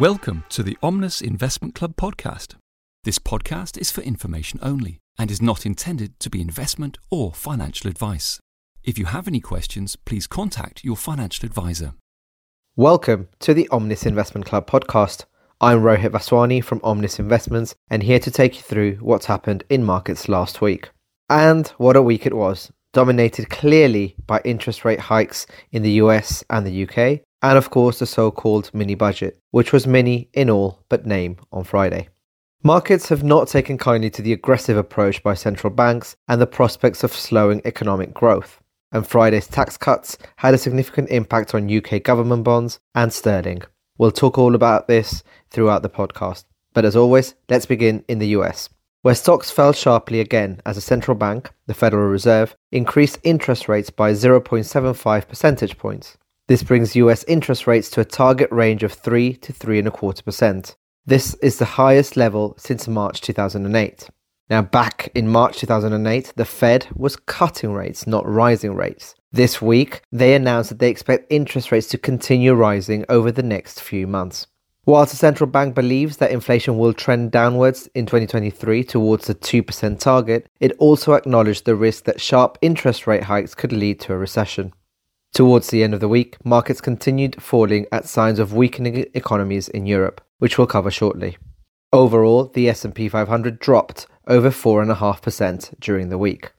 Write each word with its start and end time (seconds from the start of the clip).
Welcome 0.00 0.42
to 0.48 0.64
the 0.64 0.76
Omnis 0.82 1.20
Investment 1.20 1.76
Club 1.76 1.94
podcast. 1.94 2.56
This 3.04 3.20
podcast 3.20 3.78
is 3.78 3.92
for 3.92 4.00
information 4.00 4.58
only 4.60 4.98
and 5.20 5.30
is 5.30 5.40
not 5.40 5.64
intended 5.64 6.18
to 6.18 6.28
be 6.28 6.40
investment 6.40 6.98
or 7.12 7.32
financial 7.32 7.88
advice. 7.88 8.40
If 8.82 8.98
you 8.98 9.04
have 9.04 9.28
any 9.28 9.38
questions, 9.38 9.94
please 9.94 10.26
contact 10.26 10.82
your 10.82 10.96
financial 10.96 11.46
advisor. 11.46 11.94
Welcome 12.74 13.28
to 13.38 13.54
the 13.54 13.68
Omnis 13.68 14.04
Investment 14.04 14.46
Club 14.46 14.66
podcast. 14.68 15.26
I'm 15.60 15.82
Rohit 15.82 16.10
Vaswani 16.10 16.62
from 16.64 16.80
Omnis 16.82 17.20
Investments 17.20 17.76
and 17.88 18.02
here 18.02 18.18
to 18.18 18.32
take 18.32 18.56
you 18.56 18.62
through 18.62 18.96
what's 18.96 19.26
happened 19.26 19.62
in 19.70 19.84
markets 19.84 20.28
last 20.28 20.60
week. 20.60 20.90
And 21.30 21.68
what 21.78 21.94
a 21.94 22.02
week 22.02 22.26
it 22.26 22.34
was, 22.34 22.72
dominated 22.92 23.48
clearly 23.48 24.16
by 24.26 24.40
interest 24.44 24.84
rate 24.84 24.98
hikes 24.98 25.46
in 25.70 25.82
the 25.84 25.92
US 26.02 26.42
and 26.50 26.66
the 26.66 26.82
UK, 26.82 27.20
and 27.44 27.58
of 27.58 27.68
course 27.68 27.98
the 27.98 28.06
so 28.06 28.30
called 28.30 28.70
mini 28.72 28.94
budget, 28.94 29.38
which 29.50 29.70
was 29.70 29.86
mini 29.86 30.30
in 30.32 30.48
all 30.48 30.80
but 30.88 31.04
name 31.04 31.36
on 31.52 31.62
Friday. 31.62 32.08
Markets 32.62 33.10
have 33.10 33.22
not 33.22 33.48
taken 33.48 33.76
kindly 33.76 34.08
to 34.08 34.22
the 34.22 34.32
aggressive 34.32 34.78
approach 34.78 35.22
by 35.22 35.34
central 35.34 35.70
banks 35.70 36.16
and 36.26 36.40
the 36.40 36.46
prospects 36.46 37.04
of 37.04 37.12
slowing 37.12 37.60
economic 37.66 38.14
growth. 38.14 38.62
And 38.92 39.06
Friday's 39.06 39.46
tax 39.46 39.76
cuts 39.76 40.16
had 40.36 40.54
a 40.54 40.58
significant 40.58 41.10
impact 41.10 41.54
on 41.54 41.70
UK 41.70 42.02
government 42.02 42.44
bonds 42.44 42.80
and 42.94 43.12
sterling. 43.12 43.60
We'll 43.98 44.10
talk 44.10 44.38
all 44.38 44.54
about 44.54 44.88
this 44.88 45.22
throughout 45.50 45.82
the 45.82 45.90
podcast. 45.90 46.44
But 46.72 46.86
as 46.86 46.96
always, 46.96 47.34
let's 47.50 47.66
begin 47.66 48.04
in 48.08 48.20
the 48.20 48.28
US, 48.38 48.70
where 49.02 49.14
stocks 49.14 49.50
fell 49.50 49.74
sharply 49.74 50.20
again 50.20 50.62
as 50.64 50.78
a 50.78 50.88
central 50.92 51.14
bank, 51.14 51.50
the 51.66 51.74
Federal 51.74 52.08
Reserve, 52.08 52.56
increased 52.72 53.18
interest 53.22 53.68
rates 53.68 53.90
by 53.90 54.12
0.75 54.12 55.28
percentage 55.28 55.76
points. 55.76 56.16
This 56.46 56.62
brings 56.62 56.94
US 56.94 57.24
interest 57.24 57.66
rates 57.66 57.88
to 57.90 58.02
a 58.02 58.04
target 58.04 58.50
range 58.52 58.82
of 58.82 58.92
3 58.92 59.32
to 59.36 59.52
3.25%. 59.52 60.74
This 61.06 61.32
is 61.36 61.56
the 61.56 61.64
highest 61.64 62.18
level 62.18 62.54
since 62.58 62.86
March 62.86 63.22
2008. 63.22 64.10
Now, 64.50 64.60
back 64.60 65.10
in 65.14 65.26
March 65.26 65.56
2008, 65.56 66.34
the 66.36 66.44
Fed 66.44 66.86
was 66.94 67.16
cutting 67.16 67.72
rates, 67.72 68.06
not 68.06 68.28
rising 68.28 68.74
rates. 68.74 69.14
This 69.32 69.62
week, 69.62 70.02
they 70.12 70.34
announced 70.34 70.68
that 70.68 70.80
they 70.80 70.90
expect 70.90 71.32
interest 71.32 71.72
rates 71.72 71.88
to 71.88 71.98
continue 71.98 72.52
rising 72.52 73.06
over 73.08 73.32
the 73.32 73.42
next 73.42 73.80
few 73.80 74.06
months. 74.06 74.46
Whilst 74.84 75.12
the 75.12 75.16
central 75.16 75.48
bank 75.48 75.74
believes 75.74 76.18
that 76.18 76.30
inflation 76.30 76.76
will 76.76 76.92
trend 76.92 77.30
downwards 77.30 77.88
in 77.94 78.04
2023 78.04 78.84
towards 78.84 79.28
the 79.28 79.34
2% 79.34 79.98
target, 79.98 80.46
it 80.60 80.72
also 80.78 81.14
acknowledged 81.14 81.64
the 81.64 81.74
risk 81.74 82.04
that 82.04 82.20
sharp 82.20 82.58
interest 82.60 83.06
rate 83.06 83.24
hikes 83.24 83.54
could 83.54 83.72
lead 83.72 83.98
to 84.00 84.12
a 84.12 84.18
recession. 84.18 84.74
Towards 85.34 85.70
the 85.70 85.82
end 85.82 85.94
of 85.94 85.98
the 86.00 86.08
week, 86.08 86.36
markets 86.44 86.80
continued 86.80 87.42
falling 87.42 87.86
at 87.90 88.06
signs 88.06 88.38
of 88.38 88.54
weakening 88.54 89.06
economies 89.14 89.68
in 89.68 89.84
Europe, 89.84 90.20
which 90.38 90.56
we'll 90.56 90.68
cover 90.68 90.92
shortly. 90.92 91.36
Overall, 91.92 92.52
the 92.54 92.68
S&P 92.68 93.08
500 93.08 93.58
dropped 93.58 94.06
over 94.28 94.50
4.5% 94.50 95.80
during 95.80 96.08
the 96.08 96.18
week. 96.18 96.52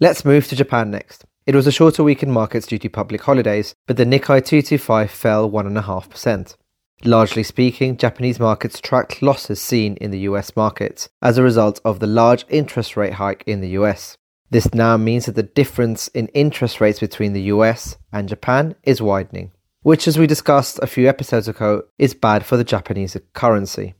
Let's 0.00 0.24
move 0.24 0.48
to 0.48 0.56
Japan 0.56 0.90
next. 0.90 1.26
It 1.44 1.54
was 1.54 1.66
a 1.66 1.72
shorter 1.72 2.02
week 2.02 2.22
in 2.22 2.30
markets 2.30 2.66
due 2.66 2.78
to 2.78 2.88
public 2.88 3.20
holidays, 3.20 3.74
but 3.86 3.98
the 3.98 4.06
Nikkei 4.06 4.42
225 4.42 5.10
fell 5.10 5.50
1.5%. 5.50 6.56
Largely 7.04 7.42
speaking, 7.42 7.98
Japanese 7.98 8.40
markets 8.40 8.80
tracked 8.80 9.20
losses 9.20 9.60
seen 9.60 9.96
in 9.96 10.10
the 10.10 10.20
US 10.20 10.56
markets 10.56 11.10
as 11.20 11.36
a 11.36 11.42
result 11.42 11.78
of 11.84 11.98
the 11.98 12.06
large 12.06 12.46
interest 12.48 12.96
rate 12.96 13.14
hike 13.14 13.44
in 13.46 13.60
the 13.60 13.70
US. 13.70 14.16
This 14.52 14.74
now 14.74 14.98
means 14.98 15.24
that 15.24 15.34
the 15.34 15.42
difference 15.42 16.08
in 16.08 16.28
interest 16.28 16.78
rates 16.78 17.00
between 17.00 17.32
the 17.32 17.44
US 17.54 17.96
and 18.12 18.28
Japan 18.28 18.74
is 18.82 19.00
widening, 19.00 19.50
which, 19.80 20.06
as 20.06 20.18
we 20.18 20.26
discussed 20.26 20.78
a 20.82 20.86
few 20.86 21.08
episodes 21.08 21.48
ago, 21.48 21.84
is 21.96 22.12
bad 22.12 22.44
for 22.44 22.58
the 22.58 22.62
Japanese 22.62 23.16
currency. 23.32 23.94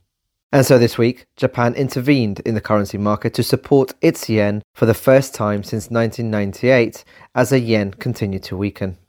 And 0.51 0.63
so 0.63 0.77
this 0.77 0.95
week, 0.95 1.25
Japan 1.35 1.73
intervened 1.73 2.39
in 2.41 2.53
the 2.53 2.61
currency 2.61 2.99
market 2.99 3.33
to 3.33 3.41
support 3.41 3.95
its 3.99 4.29
yen 4.29 4.61
for 4.75 4.85
the 4.85 4.93
first 4.93 5.33
time 5.33 5.63
since 5.63 5.89
1998 5.89 7.03
as 7.33 7.49
the 7.49 7.59
yen 7.59 7.89
continued 7.89 8.43
to 8.43 8.55
weaken. 8.55 8.99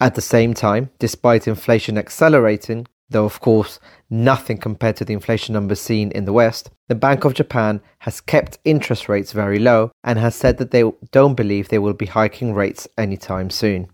At 0.00 0.14
the 0.14 0.20
same 0.20 0.54
time, 0.54 0.90
despite 1.00 1.48
inflation 1.48 1.98
accelerating, 1.98 2.86
though 3.12 3.24
of 3.24 3.40
course 3.40 3.78
nothing 4.10 4.58
compared 4.58 4.96
to 4.96 5.04
the 5.04 5.12
inflation 5.12 5.52
numbers 5.52 5.80
seen 5.80 6.10
in 6.10 6.24
the 6.24 6.32
West, 6.32 6.70
the 6.88 6.94
Bank 6.94 7.24
of 7.24 7.34
Japan 7.34 7.80
has 8.00 8.20
kept 8.20 8.58
interest 8.64 9.08
rates 9.08 9.32
very 9.32 9.58
low 9.58 9.92
and 10.04 10.18
has 10.18 10.34
said 10.34 10.58
that 10.58 10.70
they 10.70 10.84
don't 11.10 11.34
believe 11.34 11.68
they 11.68 11.78
will 11.78 11.94
be 11.94 12.06
hiking 12.06 12.52
rates 12.52 12.88
anytime 12.98 13.48
soon. 13.48 13.88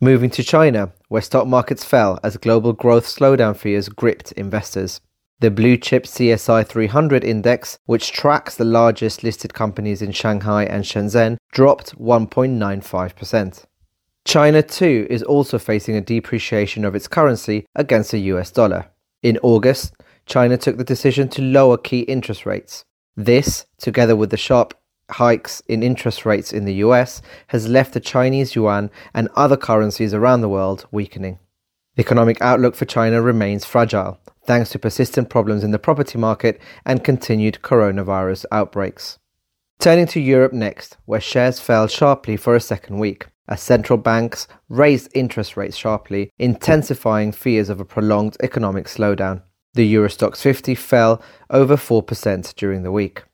Moving 0.00 0.30
to 0.30 0.42
China, 0.42 0.92
where 1.08 1.22
stock 1.22 1.46
markets 1.46 1.84
fell 1.84 2.18
as 2.22 2.36
global 2.36 2.72
growth 2.72 3.06
slowdown 3.06 3.56
fears 3.56 3.88
gripped 3.88 4.32
investors. 4.32 5.00
The 5.40 5.50
blue 5.50 5.76
chip 5.76 6.04
CSI 6.04 6.66
300 6.66 7.22
index, 7.22 7.78
which 7.86 8.10
tracks 8.10 8.56
the 8.56 8.64
largest 8.64 9.22
listed 9.22 9.54
companies 9.54 10.02
in 10.02 10.12
Shanghai 10.12 10.64
and 10.64 10.84
Shenzhen, 10.84 11.36
dropped 11.52 11.98
1.95%. 11.98 13.64
China 14.26 14.60
too 14.60 15.06
is 15.08 15.22
also 15.22 15.56
facing 15.56 15.94
a 15.94 16.00
depreciation 16.00 16.84
of 16.84 16.96
its 16.96 17.06
currency 17.06 17.64
against 17.76 18.10
the 18.10 18.18
US 18.32 18.50
dollar. 18.50 18.86
In 19.22 19.38
August, 19.40 19.94
China 20.26 20.56
took 20.56 20.78
the 20.78 20.84
decision 20.84 21.28
to 21.28 21.42
lower 21.42 21.78
key 21.78 22.00
interest 22.00 22.44
rates. 22.44 22.84
This, 23.16 23.66
together 23.78 24.16
with 24.16 24.30
the 24.30 24.36
sharp 24.36 24.74
hikes 25.12 25.62
in 25.68 25.84
interest 25.84 26.26
rates 26.26 26.52
in 26.52 26.64
the 26.64 26.74
US, 26.86 27.22
has 27.48 27.68
left 27.68 27.94
the 27.94 28.00
Chinese 28.00 28.56
yuan 28.56 28.90
and 29.14 29.28
other 29.36 29.56
currencies 29.56 30.12
around 30.12 30.40
the 30.40 30.48
world 30.48 30.86
weakening. 30.90 31.38
The 31.94 32.02
economic 32.02 32.42
outlook 32.42 32.74
for 32.74 32.84
China 32.84 33.22
remains 33.22 33.64
fragile, 33.64 34.18
thanks 34.44 34.70
to 34.70 34.80
persistent 34.80 35.30
problems 35.30 35.62
in 35.62 35.70
the 35.70 35.78
property 35.78 36.18
market 36.18 36.60
and 36.84 37.04
continued 37.04 37.60
coronavirus 37.62 38.44
outbreaks. 38.50 39.20
Turning 39.78 40.08
to 40.08 40.20
Europe 40.20 40.52
next, 40.52 40.96
where 41.04 41.20
shares 41.20 41.60
fell 41.60 41.86
sharply 41.86 42.36
for 42.36 42.56
a 42.56 42.60
second 42.60 42.98
week 42.98 43.26
as 43.48 43.60
central 43.60 43.96
banks 43.96 44.48
raised 44.68 45.08
interest 45.14 45.56
rates 45.56 45.76
sharply, 45.76 46.30
intensifying 46.38 47.32
fears 47.32 47.68
of 47.68 47.80
a 47.80 47.84
prolonged 47.84 48.36
economic 48.42 48.86
slowdown. 48.86 49.42
The 49.74 49.86
Euro 49.88 50.08
Stoxx 50.08 50.38
50 50.38 50.74
fell 50.74 51.22
over 51.50 51.76
4% 51.76 52.54
during 52.54 52.82
the 52.82 52.92
week. 52.92 53.24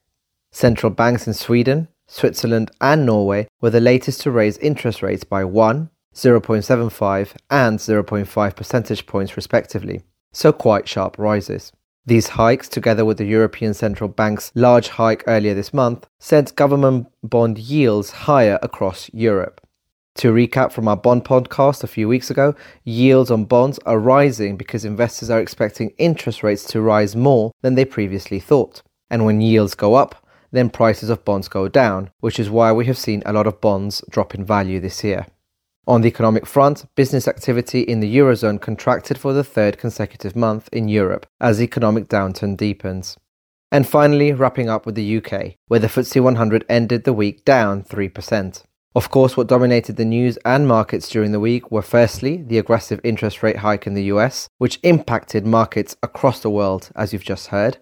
Central 0.51 0.91
banks 0.91 1.27
in 1.27 1.35
Sweden, 1.35 1.89
Switzerland, 2.07 2.71
and 2.81 3.07
Norway 3.07 3.49
were 3.61 3.71
the 3.71 3.81
latest 3.81 4.21
to 4.23 4.31
raise 4.31 4.59
interest 4.59 5.03
rates 5.03 5.25
by 5.25 5.45
1, 5.45 5.89
0.75, 6.15 7.35
and 7.49 7.79
0.5 7.79 8.57
percentage 8.57 9.07
points 9.07 9.37
respectively, 9.37 10.03
so 10.33 10.53
quite 10.53 10.89
sharp 10.89 11.17
rises. 11.19 11.73
These 12.05 12.31
hikes, 12.31 12.69
together 12.69 13.05
with 13.05 13.19
the 13.19 13.25
European 13.25 13.75
Central 13.75 14.09
Bank's 14.09 14.51
large 14.57 14.89
hike 14.89 15.23
earlier 15.29 15.55
this 15.55 15.73
month, 15.73 16.09
sent 16.19 16.57
government 16.57 17.07
bond 17.23 17.59
yields 17.59 18.11
higher 18.11 18.59
across 18.61 19.09
Europe. 19.15 19.61
To 20.17 20.33
recap 20.33 20.73
from 20.73 20.89
our 20.89 20.97
bond 20.97 21.25
podcast 21.25 21.83
a 21.83 21.87
few 21.87 22.07
weeks 22.07 22.31
ago, 22.31 22.55
yields 22.85 23.31
on 23.31 23.45
bonds 23.45 23.79
are 23.87 23.99
rising 23.99 24.57
because 24.57 24.85
investors 24.85 25.31
are 25.31 25.41
expecting 25.41 25.95
interest 25.99 26.43
rates 26.43 26.65
to 26.67 26.83
rise 26.83 27.17
more 27.17 27.53
than 27.63 27.75
they 27.75 27.85
previously 27.85 28.39
thought. 28.39 28.83
And 29.11 29.25
when 29.25 29.41
yields 29.41 29.75
go 29.75 29.95
up, 29.95 30.27
then 30.53 30.69
prices 30.69 31.09
of 31.09 31.25
bonds 31.25 31.49
go 31.49 31.67
down, 31.67 32.11
which 32.21 32.39
is 32.39 32.51
why 32.51 32.73
we 32.73 32.87
have 32.87 32.99
seen 32.99 33.23
a 33.25 33.33
lot 33.33 33.47
of 33.47 33.61
bonds 33.61 34.05
drop 34.11 34.35
in 34.35 34.45
value 34.45 34.81
this 34.81 35.03
year. 35.03 35.27
On 35.87 36.03
the 36.03 36.09
economic 36.09 36.47
front, 36.47 36.85
business 36.95 37.27
activity 37.27 37.81
in 37.81 38.01
the 38.01 38.17
Eurozone 38.17 38.61
contracted 38.61 39.19
for 39.19 39.33
the 39.33 39.43
third 39.43 39.79
consecutive 39.79 40.37
month 40.37 40.69
in 40.73 40.89
Europe 40.89 41.27
as 41.41 41.59
the 41.59 41.65
economic 41.65 42.07
downturn 42.09 42.57
deepens. 42.57 43.17
And 43.73 43.89
finally, 43.89 44.33
wrapping 44.33 44.69
up 44.69 44.85
with 44.85 44.95
the 44.95 45.17
UK, 45.17 45.55
where 45.67 45.81
the 45.81 45.89
FTSE 45.89 46.23
100 46.23 46.67
ended 46.69 47.05
the 47.05 47.15
week 47.15 47.45
down 47.45 47.83
3%. 47.83 48.63
Of 48.95 49.11
course, 49.11 49.39
what 49.39 49.47
dominated 49.47 49.97
the 49.97 50.05
news 50.05 50.37
and 50.45 50.69
markets 50.69 51.09
during 51.09 51.33
the 51.33 51.41
week 51.41 51.71
were 51.71 51.81
firstly 51.81 52.37
the 52.37 52.59
aggressive 52.59 53.01
interest 53.03 53.43
rate 53.43 53.57
hike 53.57 53.87
in 53.87 53.95
the 53.95 54.05
US, 54.05 54.51
which 54.59 54.79
impacted 54.83 55.47
markets 55.47 55.97
across 56.03 56.41
the 56.41 56.51
world, 56.51 56.91
as 56.95 57.13
you've 57.13 57.25
just 57.25 57.47
heard. 57.47 57.79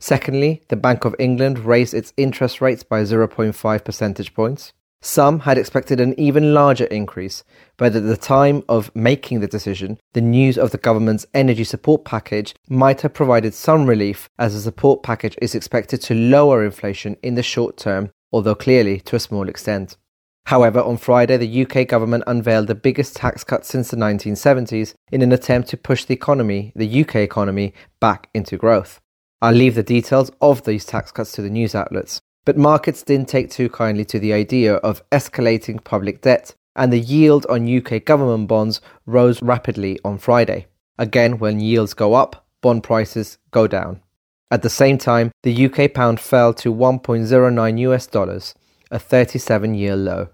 Secondly, 0.00 0.62
the 0.68 0.76
Bank 0.76 1.04
of 1.04 1.14
England 1.18 1.58
raised 1.58 1.92
its 1.92 2.14
interest 2.16 2.62
rates 2.62 2.82
by 2.82 3.02
0.5 3.02 3.84
percentage 3.84 4.32
points. 4.32 4.72
Some 5.02 5.40
had 5.40 5.58
expected 5.58 6.00
an 6.00 6.18
even 6.18 6.54
larger 6.54 6.86
increase, 6.86 7.44
but 7.76 7.94
at 7.94 8.04
the 8.04 8.16
time 8.16 8.62
of 8.66 8.90
making 8.94 9.40
the 9.40 9.46
decision, 9.46 9.98
the 10.14 10.22
news 10.22 10.56
of 10.56 10.70
the 10.70 10.78
government's 10.78 11.26
energy 11.34 11.64
support 11.64 12.06
package 12.06 12.54
might 12.70 13.02
have 13.02 13.12
provided 13.12 13.52
some 13.52 13.84
relief, 13.84 14.30
as 14.38 14.54
the 14.54 14.60
support 14.60 15.02
package 15.02 15.36
is 15.42 15.54
expected 15.54 16.00
to 16.00 16.14
lower 16.14 16.64
inflation 16.64 17.18
in 17.22 17.34
the 17.34 17.42
short 17.42 17.76
term, 17.76 18.10
although 18.32 18.54
clearly 18.54 18.98
to 19.00 19.14
a 19.14 19.20
small 19.20 19.46
extent. 19.46 19.98
However, 20.46 20.80
on 20.80 20.98
Friday, 20.98 21.38
the 21.38 21.66
UK 21.66 21.88
government 21.88 22.24
unveiled 22.26 22.66
the 22.66 22.74
biggest 22.74 23.16
tax 23.16 23.44
cut 23.44 23.64
since 23.64 23.88
the 23.90 23.96
1970s 23.96 24.94
in 25.10 25.22
an 25.22 25.32
attempt 25.32 25.68
to 25.70 25.76
push 25.76 26.04
the 26.04 26.14
economy, 26.14 26.72
the 26.76 27.00
UK 27.02 27.16
economy, 27.16 27.72
back 27.98 28.28
into 28.34 28.58
growth. 28.58 29.00
I'll 29.40 29.54
leave 29.54 29.74
the 29.74 29.82
details 29.82 30.30
of 30.40 30.64
these 30.64 30.84
tax 30.84 31.12
cuts 31.12 31.32
to 31.32 31.42
the 31.42 31.50
news 31.50 31.74
outlets. 31.74 32.20
But 32.44 32.58
markets 32.58 33.02
didn't 33.02 33.28
take 33.28 33.50
too 33.50 33.70
kindly 33.70 34.04
to 34.06 34.18
the 34.18 34.34
idea 34.34 34.74
of 34.76 35.08
escalating 35.10 35.82
public 35.82 36.20
debt, 36.20 36.54
and 36.76 36.92
the 36.92 37.00
yield 37.00 37.46
on 37.48 37.74
UK 37.78 38.04
government 38.04 38.48
bonds 38.48 38.82
rose 39.06 39.40
rapidly 39.42 39.98
on 40.04 40.18
Friday. 40.18 40.66
Again, 40.98 41.38
when 41.38 41.60
yields 41.60 41.94
go 41.94 42.14
up, 42.14 42.46
bond 42.60 42.82
prices 42.82 43.38
go 43.50 43.66
down. 43.66 44.02
At 44.50 44.62
the 44.62 44.70
same 44.70 44.98
time, 44.98 45.32
the 45.42 45.66
UK 45.66 45.94
pound 45.94 46.20
fell 46.20 46.52
to 46.54 46.72
1.09 46.72 47.78
US 47.78 48.06
dollars, 48.06 48.54
a 48.94 48.98
37 48.98 49.74
year 49.74 49.96
low. 49.96 50.28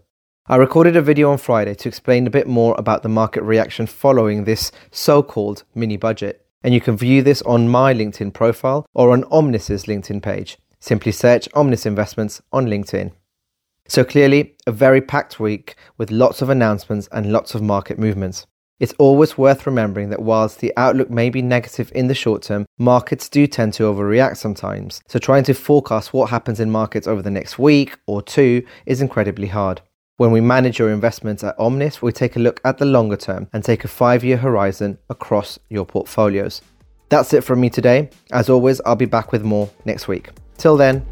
I 0.46 0.56
recorded 0.56 0.94
a 0.94 1.02
video 1.02 1.30
on 1.30 1.38
Friday 1.38 1.74
to 1.76 1.88
explain 1.88 2.26
a 2.26 2.30
bit 2.30 2.46
more 2.46 2.74
about 2.76 3.02
the 3.02 3.08
market 3.08 3.42
reaction 3.42 3.86
following 3.86 4.44
this 4.44 4.70
so 4.90 5.22
called 5.22 5.64
mini 5.74 5.96
budget, 5.96 6.44
and 6.62 6.74
you 6.74 6.80
can 6.80 6.96
view 6.96 7.22
this 7.22 7.40
on 7.42 7.70
my 7.70 7.94
LinkedIn 7.94 8.34
profile 8.34 8.86
or 8.92 9.12
on 9.12 9.24
Omnis's 9.24 9.84
LinkedIn 9.84 10.22
page. 10.22 10.58
Simply 10.78 11.10
search 11.10 11.48
Omnis 11.54 11.86
Investments 11.86 12.42
on 12.52 12.66
LinkedIn. 12.66 13.12
So 13.88 14.04
clearly, 14.04 14.56
a 14.66 14.72
very 14.72 15.00
packed 15.00 15.40
week 15.40 15.74
with 15.96 16.10
lots 16.10 16.42
of 16.42 16.50
announcements 16.50 17.08
and 17.12 17.32
lots 17.32 17.54
of 17.54 17.62
market 17.62 17.98
movements. 17.98 18.46
It's 18.80 18.94
always 18.96 19.36
worth 19.36 19.66
remembering 19.66 20.08
that 20.08 20.22
whilst 20.22 20.60
the 20.60 20.72
outlook 20.74 21.10
may 21.10 21.28
be 21.28 21.42
negative 21.42 21.92
in 21.94 22.06
the 22.06 22.14
short 22.14 22.42
term, 22.42 22.64
markets 22.78 23.28
do 23.28 23.46
tend 23.46 23.74
to 23.74 23.82
overreact 23.82 24.38
sometimes. 24.38 25.02
So 25.06 25.18
trying 25.18 25.44
to 25.44 25.54
forecast 25.54 26.14
what 26.14 26.30
happens 26.30 26.60
in 26.60 26.70
markets 26.70 27.06
over 27.06 27.20
the 27.20 27.30
next 27.30 27.58
week 27.58 27.98
or 28.06 28.22
two 28.22 28.64
is 28.86 29.02
incredibly 29.02 29.48
hard. 29.48 29.82
When 30.16 30.30
we 30.32 30.40
manage 30.40 30.78
your 30.78 30.90
investments 30.90 31.44
at 31.44 31.58
Omnis, 31.58 32.00
we 32.00 32.10
take 32.10 32.36
a 32.36 32.40
look 32.40 32.58
at 32.64 32.78
the 32.78 32.86
longer 32.86 33.16
term 33.16 33.48
and 33.52 33.62
take 33.62 33.84
a 33.84 33.88
five 33.88 34.24
year 34.24 34.38
horizon 34.38 34.96
across 35.10 35.58
your 35.68 35.84
portfolios. 35.84 36.62
That's 37.10 37.34
it 37.34 37.44
from 37.44 37.60
me 37.60 37.68
today. 37.68 38.08
As 38.32 38.48
always, 38.48 38.80
I'll 38.86 38.96
be 38.96 39.04
back 39.04 39.30
with 39.30 39.42
more 39.42 39.68
next 39.84 40.08
week. 40.08 40.30
Till 40.56 40.78
then, 40.78 41.06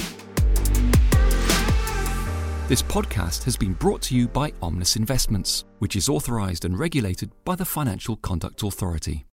This 2.69 2.83
podcast 2.83 3.45
has 3.45 3.57
been 3.57 3.73
brought 3.73 4.03
to 4.03 4.15
you 4.15 4.29
by 4.29 4.53
Omnis 4.61 4.97
Investments, 4.97 5.65
which 5.79 5.97
is 5.97 6.07
authorized 6.07 6.67
and 6.67 6.79
regulated 6.79 7.31
by 7.47 7.57
the 7.57 7.65
Financial 7.65 8.15
Conduct 8.17 8.63
Authority. 8.63 9.28